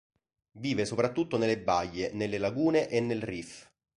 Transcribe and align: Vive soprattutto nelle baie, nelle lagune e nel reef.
Vive 0.53 0.85
soprattutto 0.85 1.37
nelle 1.37 1.59
baie, 1.59 2.09
nelle 2.13 2.39
lagune 2.39 2.87
e 2.89 2.99
nel 3.01 3.21
reef. 3.21 3.69